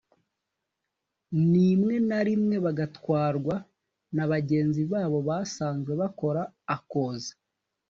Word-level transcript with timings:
nimwe 1.51 1.95
na 2.09 2.19
rimwe 2.27 2.55
bagatwarwa 2.65 3.55
na 4.15 4.23
bagenzi 4.31 4.81
babo 4.91 5.17
basanzwe 5.29 5.91
bakora 6.01 6.41
akozi 6.75 7.33